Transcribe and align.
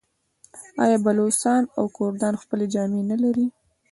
آیا 0.83 0.97
بلوڅان 1.05 1.63
او 1.77 1.83
کردان 1.97 2.33
خپلې 2.41 2.65
جامې 2.73 3.01
نلري؟ 3.09 3.47